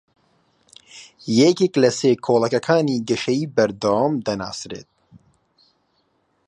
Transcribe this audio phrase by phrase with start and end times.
[1.39, 4.89] یەکێک لە سێ کۆڵەکەکانی گەشەی بەردەوام دەناسرێت